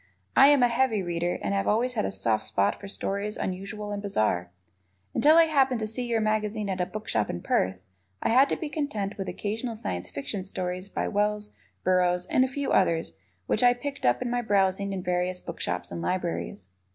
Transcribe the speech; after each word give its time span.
I 0.35 0.47
am 0.47 0.63
a 0.63 0.67
heavy 0.67 1.03
Reader 1.03 1.37
and 1.43 1.53
have 1.53 1.67
always 1.67 1.93
had 1.93 2.05
a 2.05 2.11
soft 2.11 2.43
spot 2.43 2.79
for 2.79 2.87
stories 2.87 3.37
unusual 3.37 3.91
and 3.91 4.01
bizarre. 4.01 4.49
Until 5.13 5.37
I 5.37 5.43
happened 5.45 5.79
to 5.79 5.85
see 5.85 6.07
your 6.07 6.19
magazine 6.19 6.69
at 6.69 6.81
a 6.81 6.87
bookshop 6.87 7.29
in 7.29 7.43
Perth, 7.43 7.77
I 8.23 8.29
had 8.29 8.49
to 8.49 8.55
be 8.55 8.67
content 8.67 9.19
with 9.19 9.29
occasional 9.29 9.75
Science 9.75 10.09
Fiction 10.09 10.43
stories 10.43 10.89
by 10.89 11.07
Wells, 11.07 11.53
Burroughs, 11.83 12.25
and 12.25 12.43
a 12.43 12.47
few 12.47 12.71
others 12.71 13.13
which 13.45 13.61
I 13.61 13.75
picked 13.75 14.03
up 14.03 14.23
in 14.23 14.31
my 14.31 14.41
browsing 14.41 14.91
in 14.91 15.03
various 15.03 15.39
bookshops 15.39 15.91
and 15.91 16.01
libraries. 16.01 16.69